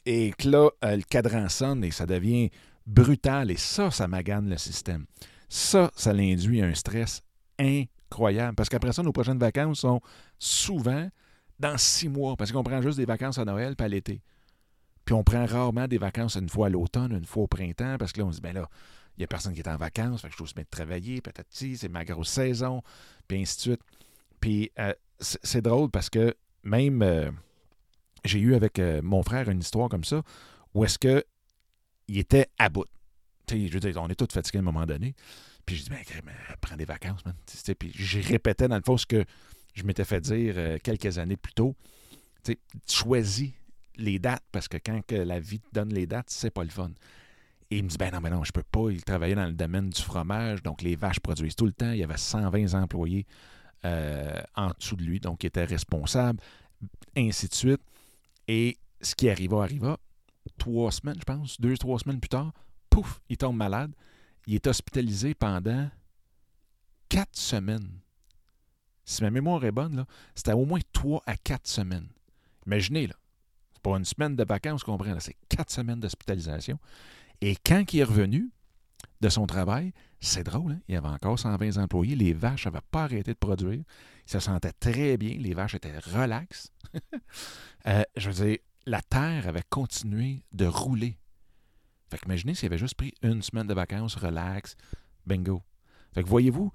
et 0.07 0.33
que 0.37 0.49
là, 0.49 0.71
euh, 0.85 0.97
le 0.97 1.03
cadran 1.03 1.49
sonne 1.49 1.85
et 1.85 1.91
ça 1.91 2.07
devient 2.07 2.51
brutal, 2.87 3.51
et 3.51 3.57
ça, 3.57 3.91
ça 3.91 4.07
magane 4.09 4.49
le 4.49 4.59
système. 4.59 5.07
Ça, 5.49 5.91
ça 5.97 6.13
l'induit 6.13 6.61
un 6.63 6.75
stress 6.75 7.23
incroyable, 7.59 8.55
parce 8.57 8.69
qu'après 8.69 8.93
ça, 8.93 9.03
nos 9.03 9.13
prochaines 9.13 9.39
vacances 9.39 9.81
sont 9.81 10.01
souvent 10.39 11.09
dans 11.59 11.79
six 11.79 12.09
mois, 12.09 12.37
parce 12.37 12.53
qu'on 12.53 12.65
prend 12.65 12.83
juste 12.83 12.99
des 12.99 13.05
vacances 13.07 13.39
à 13.39 13.45
Noël 13.45 13.75
à 13.79 13.89
l'été. 13.89 14.21
Puis 15.05 15.15
on 15.15 15.23
prend 15.23 15.45
rarement 15.45 15.87
des 15.87 15.99
vacances 15.99 16.37
une 16.37 16.49
fois 16.49 16.69
à 16.69 16.71
l'automne, 16.71 17.13
une 17.13 17.27
fois 17.27 17.45
au 17.45 17.47
printemps, 17.47 17.97
parce 17.99 18.13
que 18.13 18.21
là, 18.21 18.27
on 18.27 18.33
se 18.33 18.37
dit, 18.37 18.43
ben 18.43 18.55
là, 18.55 18.69
il 19.17 19.21
n'y 19.21 19.25
a 19.25 19.27
personne 19.29 19.55
qui 19.55 19.61
est 19.61 19.69
en 19.69 19.77
vacances, 19.77 20.23
fait 20.23 20.29
que 20.29 20.33
je 20.35 20.39
dois 20.39 20.49
se 20.49 20.55
mettre 20.57 20.71
de 20.71 20.77
travailler, 20.77 21.21
peut-être 21.21 21.47
c'est 21.51 21.89
ma 21.89 22.05
grosse 22.05 22.31
saison, 22.31 22.83
puis 23.29 23.41
ainsi 23.41 23.57
de 23.57 23.61
suite. 23.61 23.81
Puis 24.41 24.71
euh, 24.79 24.93
c'est 25.21 25.63
drôle 25.63 25.91
parce 25.91 26.11
que 26.11 26.35
même 26.65 27.03
euh, 27.03 27.31
j'ai 28.25 28.41
eu 28.41 28.55
avec 28.55 28.79
euh, 28.79 29.01
mon 29.03 29.23
frère 29.23 29.49
une 29.49 29.61
histoire 29.61 29.89
comme 29.89 30.05
ça, 30.05 30.23
où 30.75 30.85
est-ce 30.85 30.99
que 30.99 31.25
il 32.09 32.19
était 32.19 32.49
à 32.59 32.69
bout. 32.69 32.87
Je 33.49 33.69
veux 33.69 33.81
dire, 33.81 33.97
on 34.03 34.09
est 34.09 34.15
tous 34.15 34.33
fatigués 34.33 34.59
à 34.59 34.61
un 34.61 34.65
moment 34.65 34.85
donné. 34.85 35.15
Puis 35.65 35.77
je 35.77 35.85
dis, 35.85 35.91
ben, 35.91 35.99
prends 36.61 36.77
des 36.77 36.85
vacances, 36.85 37.25
man. 37.25 37.35
Puis 37.79 37.93
j'ai 37.95 38.21
répété 38.21 38.69
dans 38.69 38.77
le 38.77 38.83
fond 38.85 38.99
ce 38.99 39.07
que 39.07 39.25
je 39.75 39.83
m'étais 39.85 40.05
fait 40.05 40.21
dire 40.21 40.79
quelques 40.83 41.17
années 41.19 41.37
plus 41.37 41.55
tôt. 41.55 41.75
Tu 42.43 42.53
sais, 42.53 42.59
choisis 42.87 43.53
les 43.97 44.19
dates 44.19 44.45
parce 44.53 44.69
que 44.69 44.77
quand 44.77 45.01
la 45.11 45.41
vie 45.41 45.61
te 45.61 45.69
donne 45.73 45.93
les 45.93 46.07
dates, 46.07 46.31
c'est 46.31 46.51
pas 46.51 46.65
le 46.65 46.71
fun. 46.71 46.91
Et 47.71 47.79
il 47.79 47.85
me 47.85 47.89
dit, 47.89 47.97
ben 47.97 48.13
non, 48.13 48.21
ben 48.21 48.31
non, 48.31 48.45
je 48.45 48.53
peux 48.53 48.63
pas. 48.63 48.91
Il 48.91 49.03
travaillait 49.03 49.35
dans 49.35 49.47
le 49.47 49.53
domaine 49.53 49.91
du 49.91 50.01
fromage, 50.01 50.63
donc 50.63 50.83
les 50.83 50.97
vaches 50.97 51.21
produisent 51.21 51.57
tout 51.57 51.67
le 51.67 51.73
temps. 51.73 51.91
Il 51.91 51.99
y 51.99 52.05
avait 52.05 52.17
120 52.17 52.75
employés 52.75 53.27
euh, 53.85 54.41
en 54.55 54.71
dessous 54.79 54.97
de 54.97 55.03
lui, 55.03 55.21
donc 55.21 55.43
il 55.45 55.49
était 55.49 55.65
responsable, 55.65 56.41
ainsi 57.17 57.49
de 57.49 57.55
suite. 57.55 57.81
Et 58.49 58.79
ce 59.01 59.15
qui 59.15 59.29
arriva, 59.29 59.63
arriva. 59.63 59.99
trois 60.59 60.93
semaines, 60.93 61.19
je 61.19 61.25
pense, 61.25 61.61
deux, 61.61 61.77
trois 61.77 61.99
semaines 61.99 62.21
plus 62.21 62.29
tard, 62.29 62.53
pouf, 62.91 63.21
il 63.29 63.37
tombe 63.37 63.57
malade. 63.57 63.93
Il 64.47 64.55
est 64.55 64.67
hospitalisé 64.67 65.35
pendant 65.35 65.89
quatre 67.09 67.37
semaines. 67.37 67.91
Si 69.07 69.23
ma 69.23 69.31
mémoire 69.31 69.65
est 69.65 69.73
bonne, 69.73 70.05
c'était 70.35 70.53
au 70.53 70.65
moins 70.65 70.81
trois 70.93 71.23
à 71.27 71.37
quatre 71.37 71.67
semaines. 71.67 72.09
Imaginez, 72.67 73.07
là. 73.07 73.15
Pas 73.85 73.99
une 73.99 74.05
semaine 74.07 74.35
de 74.35 74.45
vacances 74.45 74.83
qu'on 74.83 74.97
prend, 74.97 75.15
c'est 75.21 75.37
quatre 75.51 75.71
semaines 75.71 76.01
d'hospitalisation. 76.01 76.79
Et 77.43 77.55
quand 77.55 77.93
il 77.93 78.01
est 78.01 78.05
revenu 78.05 78.51
de 79.21 79.29
son 79.29 79.47
travail, 79.47 79.93
c'est 80.21 80.43
drôle, 80.43 80.73
hein? 80.73 80.81
il 80.89 80.97
avait 80.97 81.09
encore 81.09 81.39
120 81.39 81.77
employés, 81.77 82.17
les 82.17 82.33
vaches 82.33 82.65
n'avaient 82.65 82.79
pas 82.91 83.05
arrêté 83.05 83.35
de 83.35 83.39
produire, 83.39 83.83
il 84.27 84.31
se 84.31 84.41
sentait 84.41 84.73
très 84.73 85.19
bien, 85.19 85.37
les 85.39 85.53
vaches 85.53 85.75
étaient 85.75 85.99
relaxes. 85.99 86.73
Euh, 87.87 88.03
je 88.17 88.31
veux 88.31 88.47
dire, 88.47 88.59
la 88.87 89.03
terre 89.03 89.47
avait 89.47 89.65
continué 89.69 90.43
de 90.53 90.65
rouler. 90.65 91.19
Fait 92.09 92.17
qu'imaginez 92.17 92.55
s'il 92.55 92.69
avait 92.69 92.79
juste 92.79 92.95
pris 92.95 93.13
une 93.21 93.43
semaine 93.43 93.67
de 93.67 93.75
vacances, 93.75 94.15
relax, 94.15 94.75
bingo. 95.27 95.63
Fait 96.15 96.23
que 96.23 96.29
voyez-vous, 96.31 96.73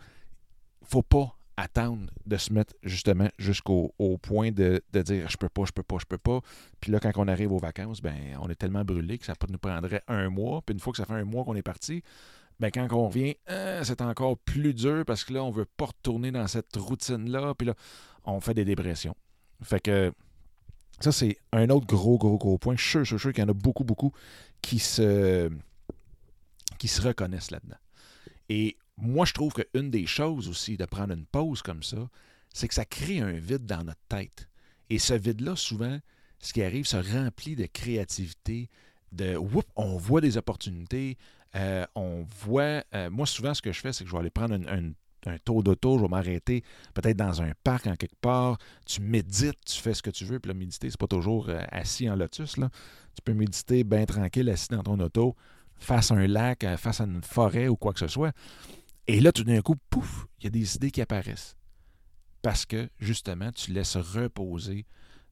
faut 0.83 1.01
pas 1.01 1.38
attendre 1.59 2.11
de 2.25 2.37
se 2.37 2.53
mettre 2.53 2.73
justement 2.83 3.29
jusqu'au 3.37 3.93
point 4.21 4.51
de, 4.51 4.81
dire 4.93 5.29
je 5.29 5.37
peux 5.37 5.49
pas, 5.49 5.65
je 5.65 5.71
peux 5.71 5.83
pas, 5.83 5.97
je 5.99 6.05
peux 6.05 6.17
pas. 6.17 6.39
Puis 6.79 6.91
là, 6.91 6.99
quand 6.99 7.11
on 7.17 7.27
arrive 7.27 7.51
aux 7.51 7.59
vacances, 7.59 8.01
ben 8.01 8.15
on 8.41 8.49
est 8.49 8.55
tellement 8.55 8.83
brûlé 8.83 9.17
que 9.17 9.25
ça 9.25 9.33
nous 9.49 9.57
prendrait 9.57 10.03
un 10.07 10.29
mois. 10.29 10.61
Puis 10.61 10.73
une 10.73 10.79
fois 10.79 10.91
que 10.91 10.97
ça 10.97 11.05
fait 11.05 11.13
un 11.13 11.25
mois 11.25 11.43
qu'on 11.43 11.55
est 11.55 11.61
parti, 11.61 12.03
ben 12.59 12.71
quand 12.71 12.87
on 12.91 13.07
revient, 13.07 13.35
hein, 13.47 13.81
c'est 13.83 14.01
encore 14.01 14.37
plus 14.37 14.73
dur 14.73 15.03
parce 15.05 15.23
que 15.23 15.33
là, 15.33 15.43
on 15.43 15.51
veut 15.51 15.65
pas 15.65 15.85
retourner 15.85 16.31
dans 16.31 16.47
cette 16.47 16.75
routine-là. 16.75 17.53
Puis 17.55 17.67
là, 17.67 17.75
on 18.25 18.39
fait 18.39 18.53
des 18.53 18.65
dépressions. 18.65 19.15
Fait 19.61 19.79
que 19.79 20.13
ça, 20.99 21.11
c'est 21.11 21.37
un 21.51 21.69
autre 21.69 21.87
gros, 21.87 22.17
gros, 22.17 22.37
gros 22.37 22.57
point. 22.57 22.75
Je 22.75 22.81
suis 22.81 22.91
sûr, 22.91 23.05
suis 23.05 23.19
sûr 23.19 23.33
qu'il 23.33 23.43
y 23.43 23.45
en 23.45 23.49
a 23.49 23.53
beaucoup, 23.53 23.83
beaucoup 23.83 24.11
qui 24.61 24.79
se, 24.79 25.49
qui 26.77 26.87
se 26.87 27.01
reconnaissent 27.01 27.51
là-dedans. 27.51 27.77
Et 28.49 28.77
moi, 29.01 29.25
je 29.25 29.33
trouve 29.33 29.53
qu'une 29.53 29.89
des 29.89 30.05
choses 30.05 30.47
aussi 30.47 30.77
de 30.77 30.85
prendre 30.85 31.13
une 31.13 31.25
pause 31.25 31.61
comme 31.61 31.83
ça, 31.83 32.09
c'est 32.53 32.67
que 32.67 32.73
ça 32.73 32.85
crée 32.85 33.19
un 33.19 33.33
vide 33.33 33.65
dans 33.65 33.83
notre 33.83 34.01
tête. 34.07 34.49
Et 34.89 34.99
ce 34.99 35.13
vide-là, 35.13 35.55
souvent, 35.55 35.99
ce 36.39 36.53
qui 36.53 36.63
arrive, 36.63 36.85
se 36.85 36.97
remplit 36.97 37.55
de 37.55 37.65
créativité, 37.65 38.69
de 39.11 39.35
whoop, 39.35 39.65
on 39.75 39.97
voit 39.97 40.21
des 40.21 40.37
opportunités, 40.37 41.17
euh, 41.55 41.85
on 41.95 42.25
voit. 42.41 42.83
Euh, 42.93 43.09
moi, 43.09 43.25
souvent, 43.25 43.53
ce 43.53 43.61
que 43.61 43.71
je 43.71 43.79
fais, 43.79 43.93
c'est 43.93 44.03
que 44.03 44.09
je 44.09 44.15
vais 44.15 44.19
aller 44.19 44.29
prendre 44.29 44.55
un, 44.55 44.93
tour 45.43 45.63
d'auto, 45.63 45.97
je 45.97 46.03
vais 46.03 46.09
m'arrêter 46.09 46.63
peut-être 46.93 47.17
dans 47.17 47.41
un 47.41 47.51
parc 47.63 47.87
en 47.87 47.95
quelque 47.95 48.15
part. 48.21 48.57
Tu 48.85 49.01
médites, 49.01 49.59
tu 49.65 49.79
fais 49.79 49.93
ce 49.93 50.01
que 50.01 50.09
tu 50.09 50.23
veux. 50.25 50.39
Puis 50.39 50.47
là, 50.47 50.53
méditer, 50.53 50.89
c'est 50.89 50.99
pas 50.99 51.07
toujours 51.07 51.49
euh, 51.49 51.61
assis 51.71 52.09
en 52.09 52.15
lotus. 52.15 52.57
Là. 52.57 52.69
Tu 53.15 53.21
peux 53.23 53.33
méditer 53.33 53.83
bien 53.83 54.05
tranquille, 54.05 54.49
assis 54.49 54.69
dans 54.69 54.83
ton 54.83 54.99
auto, 54.99 55.35
face 55.77 56.11
à 56.11 56.15
un 56.15 56.27
lac, 56.27 56.65
face 56.77 57.01
à 57.01 57.03
une 57.03 57.21
forêt 57.21 57.67
ou 57.67 57.75
quoi 57.75 57.91
que 57.93 57.99
ce 57.99 58.07
soit. 58.07 58.33
Et 59.09 59.21
là, 59.21 59.31
tout 59.31 59.43
d'un 59.43 59.59
coup, 59.61 59.75
pouf, 59.89 60.27
il 60.39 60.43
y 60.43 60.47
a 60.47 60.51
des 60.51 60.75
idées 60.75 60.91
qui 60.91 61.01
apparaissent. 61.01 61.55
Parce 62.43 62.67
que, 62.67 62.91
justement, 62.99 63.51
tu 63.51 63.71
laisses 63.71 63.97
reposer 63.97 64.85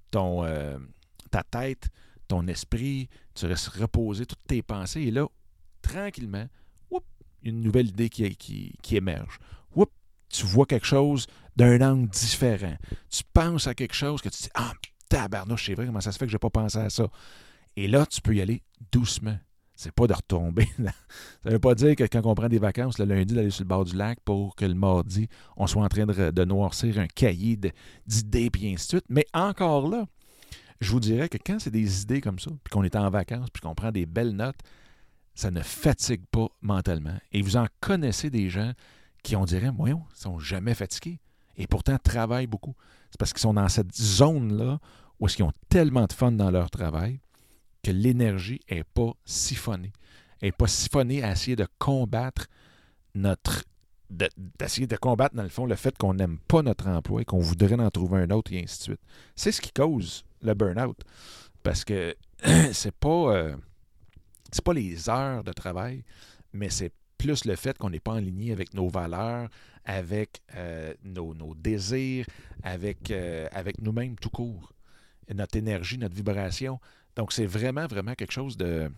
ton, 0.09 0.43
ta 1.29 1.43
tête, 1.43 1.89
ton 2.27 2.47
esprit, 2.47 3.07
tu 3.35 3.47
laisses 3.47 3.67
reposer 3.67 4.25
toutes 4.25 4.43
tes 4.47 4.63
pensées. 4.63 5.01
Et 5.01 5.11
là, 5.11 5.27
tranquillement, 5.83 6.47
une 7.43 7.61
nouvelle 7.61 7.89
idée 7.89 8.09
qui, 8.09 8.35
qui, 8.81 8.95
émerge. 8.95 9.37
tu 10.27 10.45
vois 10.47 10.65
quelque 10.65 10.87
chose 10.87 11.27
d'un 11.55 11.79
angle 11.81 12.09
différent. 12.09 12.77
Tu 13.11 13.21
penses 13.31 13.67
à 13.67 13.75
quelque 13.75 13.93
chose 13.93 14.23
que 14.23 14.29
tu 14.29 14.41
dis 14.41 14.49
Ah, 14.55 14.73
tabarnouche, 15.07 15.67
c'est 15.67 15.75
vrai, 15.75 15.85
comment 15.85 16.01
ça 16.01 16.11
se 16.11 16.17
fait 16.17 16.25
que 16.25 16.31
je 16.31 16.35
n'ai 16.35 16.39
pas 16.39 16.49
pensé 16.49 16.79
à 16.79 16.89
ça? 16.89 17.07
Et 17.75 17.87
là, 17.87 18.07
tu 18.07 18.21
peux 18.21 18.35
y 18.35 18.41
aller 18.41 18.63
doucement. 18.91 19.37
C'est 19.77 19.91
pas 19.91 20.07
de 20.07 20.13
retomber. 20.13 20.67
Ça 20.77 20.91
ne 21.45 21.51
veut 21.51 21.59
pas 21.59 21.75
dire 21.75 21.95
que 21.95 22.03
quand 22.03 22.25
on 22.25 22.33
prend 22.33 22.49
des 22.49 22.57
vacances 22.57 22.97
le 22.97 23.05
lundi, 23.05 23.35
d'aller 23.35 23.51
sur 23.51 23.63
le 23.63 23.67
bord 23.67 23.85
du 23.85 23.95
lac 23.95 24.19
pour 24.25 24.55
que 24.55 24.65
le 24.65 24.73
mardi, 24.73 25.29
on 25.55 25.67
soit 25.67 25.83
en 25.83 25.87
train 25.87 26.07
de, 26.07 26.45
noircir 26.45 26.97
un 26.97 27.05
cahier 27.05 27.59
d'idées, 28.07 28.49
puis 28.49 28.73
ainsi 28.73 28.87
de 28.87 28.89
suite. 28.89 29.05
Mais 29.07 29.27
encore 29.33 29.87
là, 29.87 30.07
je 30.81 30.91
vous 30.91 30.99
dirais 30.99 31.29
que 31.29 31.37
quand 31.37 31.59
c'est 31.59 31.69
des 31.69 32.01
idées 32.01 32.21
comme 32.21 32.39
ça, 32.39 32.49
puis 32.63 32.71
qu'on 32.71 32.83
est 32.83 32.95
en 32.95 33.07
vacances, 33.11 33.51
puis 33.51 33.61
qu'on 33.61 33.75
prend 33.75 33.91
des 33.91 34.07
belles 34.07 34.31
notes, 34.31 34.59
ça 35.35 35.51
ne 35.51 35.61
fatigue 35.61 36.25
pas 36.31 36.47
mentalement. 36.61 37.15
Et 37.31 37.43
vous 37.43 37.55
en 37.55 37.67
connaissez 37.79 38.31
des 38.31 38.49
gens 38.49 38.71
qui, 39.21 39.35
on 39.35 39.45
dirait, 39.45 39.69
voyons, 39.69 40.03
ils 40.15 40.21
sont 40.21 40.39
jamais 40.39 40.73
fatigués. 40.73 41.19
Et 41.55 41.67
pourtant, 41.67 41.97
travaillent 41.99 42.47
beaucoup. 42.47 42.73
C'est 43.11 43.19
parce 43.19 43.31
qu'ils 43.31 43.41
sont 43.41 43.53
dans 43.53 43.69
cette 43.69 43.95
zone-là 43.95 44.79
où 45.19 45.27
ils 45.27 45.43
ont 45.43 45.53
tellement 45.69 46.05
de 46.05 46.13
fun 46.13 46.31
dans 46.31 46.49
leur 46.49 46.71
travail 46.71 47.19
que 47.83 47.91
l'énergie 47.91 48.61
n'est 48.69 48.83
pas 48.83 49.13
siphonnée. 49.25 49.93
Elle 50.41 50.49
n'est 50.49 50.53
pas 50.53 50.67
siphonnée 50.67 51.23
à 51.23 51.31
essayer 51.31 51.55
de 51.55 51.67
combattre 51.79 52.47
notre. 53.15 53.63
d'essayer 54.09 54.87
de, 54.87 54.95
combattre, 54.95 55.35
dans 55.35 55.43
le 55.43 55.49
fond, 55.49 55.65
le 55.65 55.75
fait 55.75 55.97
qu'on 55.97 56.13
n'aime 56.13 56.39
pas 56.47 56.61
notre 56.61 56.87
emploi 56.87 57.21
et 57.21 57.25
qu'on 57.25 57.39
voudrait 57.39 57.79
en 57.79 57.89
trouver 57.89 58.21
un 58.21 58.29
autre 58.31 58.53
et 58.53 58.61
ainsi 58.61 58.77
de 58.79 58.83
suite. 58.83 59.01
C'est 59.35 59.51
ce 59.51 59.61
qui 59.61 59.71
cause 59.71 60.23
le 60.41 60.53
burn-out. 60.53 60.99
Parce 61.63 61.83
que 61.83 62.15
c'est 62.71 62.95
pas. 62.95 63.33
Euh, 63.35 63.55
c'est 64.51 64.63
pas 64.63 64.73
les 64.73 65.09
heures 65.09 65.43
de 65.43 65.51
travail, 65.51 66.03
mais 66.53 66.69
c'est 66.69 66.93
plus 67.17 67.45
le 67.45 67.55
fait 67.55 67.77
qu'on 67.77 67.89
n'est 67.89 67.99
pas 67.99 68.13
en 68.13 68.19
ligne 68.19 68.51
avec 68.51 68.73
nos 68.73 68.87
valeurs, 68.87 69.49
avec 69.85 70.41
euh, 70.55 70.93
nos, 71.03 71.55
désirs, 71.55 72.25
avec, 72.63 73.11
euh, 73.11 73.47
avec 73.51 73.81
nous-mêmes 73.81 74.15
tout 74.15 74.29
court, 74.29 74.73
notre 75.33 75.57
énergie, 75.57 75.97
notre 75.97 76.15
vibration. 76.15 76.79
Donc, 77.17 77.33
c'est 77.33 77.45
vraiment, 77.45 77.87
vraiment 77.87 78.13
quelque 78.13 78.31
chose 78.31 78.55
de, 78.55 78.89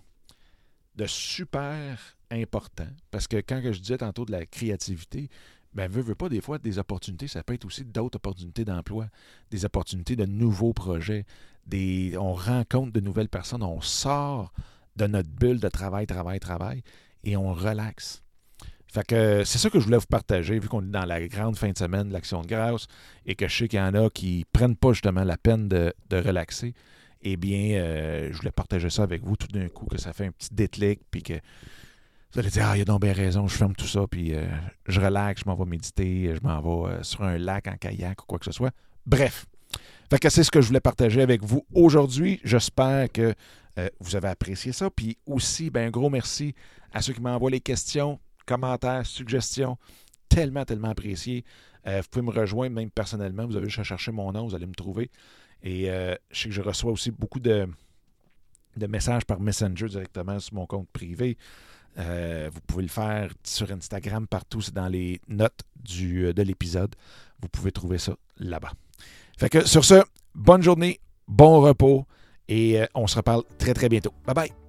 de 0.95 1.05
super 1.07 1.97
important. 2.29 2.87
Parce 3.09 3.27
que 3.27 3.37
quand 3.37 3.61
je 3.63 3.79
disais 3.79 3.97
tantôt 3.97 4.25
de 4.25 4.31
la 4.31 4.45
créativité, 4.45 5.29
ben, 5.73 5.89
veut, 5.89 6.01
veut 6.01 6.15
pas, 6.15 6.29
des 6.29 6.41
fois, 6.41 6.59
des 6.59 6.77
opportunités, 6.77 7.27
ça 7.27 7.43
peut 7.43 7.53
être 7.53 7.65
aussi 7.65 7.85
d'autres 7.85 8.17
opportunités 8.17 8.65
d'emploi, 8.65 9.07
des 9.49 9.65
opportunités 9.65 10.15
de 10.15 10.25
nouveaux 10.25 10.73
projets, 10.73 11.25
des, 11.65 12.15
on 12.17 12.33
rencontre 12.33 12.91
de 12.91 12.99
nouvelles 12.99 13.29
personnes, 13.29 13.63
on 13.63 13.81
sort 13.81 14.51
de 14.95 15.07
notre 15.07 15.29
bulle 15.29 15.59
de 15.59 15.69
travail, 15.69 16.07
travail, 16.07 16.39
travail, 16.39 16.83
et 17.23 17.37
on 17.37 17.53
relaxe. 17.53 18.23
Fait 18.91 19.05
que 19.05 19.43
c'est 19.43 19.59
ça 19.59 19.69
que 19.69 19.79
je 19.79 19.85
voulais 19.85 19.99
vous 19.99 20.07
partager, 20.07 20.57
vu 20.57 20.67
qu'on 20.67 20.81
est 20.81 20.91
dans 20.91 21.05
la 21.05 21.27
grande 21.27 21.55
fin 21.55 21.69
de 21.69 21.77
semaine 21.77 22.07
de 22.09 22.13
l'Action 22.13 22.41
de 22.41 22.47
grâce 22.47 22.87
et 23.25 23.35
que 23.35 23.47
je 23.47 23.55
sais 23.55 23.67
qu'il 23.67 23.77
y 23.77 23.81
en 23.81 23.93
a 23.93 24.09
qui 24.09 24.39
ne 24.39 24.43
prennent 24.51 24.75
pas 24.75 24.93
justement 24.93 25.23
la 25.23 25.37
peine 25.37 25.69
de, 25.69 25.93
relaxer. 26.11 26.73
Eh 27.21 27.35
bien, 27.35 27.77
euh, 27.79 28.29
je 28.31 28.37
voulais 28.37 28.51
partager 28.51 28.89
ça 28.89 29.03
avec 29.03 29.23
vous 29.23 29.35
tout 29.35 29.47
d'un 29.47 29.67
coup, 29.67 29.85
que 29.85 29.97
ça 29.97 30.13
fait 30.13 30.27
un 30.27 30.31
petit 30.31 30.53
déclic, 30.53 31.01
puis 31.11 31.21
que 31.21 31.33
vous 32.31 32.39
allez 32.39 32.49
dire 32.49 32.65
Ah, 32.67 32.75
il 32.77 32.79
y 32.79 32.81
a 32.81 32.85
donc 32.85 33.01
bien 33.01 33.13
raison, 33.13 33.47
je 33.47 33.55
ferme 33.55 33.75
tout 33.75 33.87
ça, 33.87 34.05
puis 34.09 34.33
euh, 34.33 34.45
je 34.87 35.01
relaxe, 35.01 35.41
je 35.43 35.49
m'en 35.49 35.55
vais 35.55 35.65
méditer, 35.65 36.33
je 36.33 36.47
m'en 36.47 36.61
vais 36.61 36.93
euh, 36.93 37.03
sur 37.03 37.23
un 37.23 37.37
lac 37.37 37.67
en 37.67 37.75
kayak 37.75 38.21
ou 38.21 38.25
quoi 38.25 38.39
que 38.39 38.45
ce 38.45 38.51
soit. 38.51 38.71
Bref. 39.05 39.45
C'est 40.11 40.43
ce 40.43 40.49
que 40.49 40.61
je 40.61 40.67
voulais 40.67 40.79
partager 40.79 41.21
avec 41.21 41.43
vous 41.43 41.65
aujourd'hui. 41.73 42.39
J'espère 42.43 43.11
que 43.11 43.35
vous 43.99 44.15
avez 44.15 44.27
apprécié 44.27 44.71
ça. 44.71 44.89
Puis 44.89 45.17
aussi, 45.27 45.69
ben, 45.69 45.87
un 45.87 45.89
gros 45.91 46.09
merci 46.09 46.55
à 46.91 47.03
ceux 47.03 47.13
qui 47.13 47.21
m'envoient 47.21 47.51
les 47.51 47.61
questions, 47.61 48.19
commentaires, 48.47 49.05
suggestions. 49.05 49.77
Tellement, 50.27 50.65
tellement 50.65 50.89
apprécié. 50.89 51.45
Vous 51.85 52.01
pouvez 52.09 52.25
me 52.25 52.31
rejoindre 52.31 52.75
même 52.75 52.89
personnellement. 52.89 53.45
Vous 53.45 53.55
avez 53.55 53.67
juste 53.67 53.79
à 53.79 53.83
chercher 53.83 54.11
mon 54.11 54.31
nom, 54.31 54.47
vous 54.47 54.55
allez 54.55 54.65
me 54.65 54.73
trouver. 54.73 55.11
Et 55.63 55.89
euh, 55.89 56.15
je 56.31 56.41
sais 56.41 56.49
que 56.49 56.55
je 56.55 56.61
reçois 56.61 56.91
aussi 56.91 57.11
beaucoup 57.11 57.39
de, 57.39 57.67
de 58.77 58.87
messages 58.87 59.25
par 59.25 59.39
Messenger 59.39 59.87
directement 59.87 60.39
sur 60.39 60.53
mon 60.53 60.65
compte 60.65 60.87
privé. 60.89 61.37
vous 61.97 62.61
pouvez 62.67 62.83
le 62.83 62.89
faire 62.89 63.31
sur 63.43 63.71
Instagram 63.71 64.27
partout, 64.27 64.61
c'est 64.61 64.73
dans 64.73 64.87
les 64.87 65.19
notes 65.27 65.61
du, 65.75 66.33
de 66.33 66.41
l'épisode. 66.41 66.95
Vous 67.41 67.49
pouvez 67.49 67.71
trouver 67.71 67.97
ça 67.97 68.15
là-bas. 68.37 68.71
Fait 69.37 69.49
que 69.49 69.65
sur 69.65 69.85
ce, 69.85 70.03
bonne 70.35 70.61
journée, 70.61 70.99
bon 71.27 71.61
repos. 71.61 72.05
Et 72.49 72.81
euh, 72.81 72.85
on 72.95 73.07
se 73.07 73.15
reparle 73.15 73.43
très 73.57 73.73
très 73.73 73.87
bientôt. 73.87 74.13
Bye 74.25 74.35
bye. 74.35 74.68